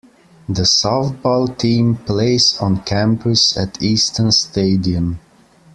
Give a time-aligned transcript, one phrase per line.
[0.49, 5.19] The softball team plays on campus at Easton Stadium.